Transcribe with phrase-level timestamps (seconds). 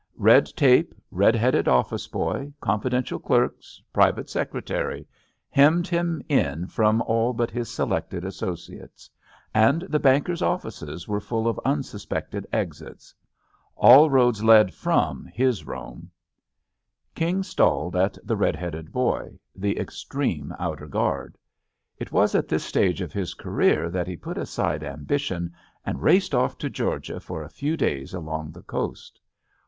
[0.17, 5.05] Red tape, red headed office boy, confidential clerks, private secretary,
[5.51, 9.11] hemmed him in from all but his selected associates.
[9.53, 13.13] And the banker's offices were full of unsuspected exits.
[13.75, 16.09] All roads led from his Rome.
[17.13, 21.37] King stalled at the red headed boy— the extreme outer guard.
[21.99, 25.53] It was at this stage of his career that he put aside ambition
[25.85, 29.21] and raced off to Georgia for a few days along the coast.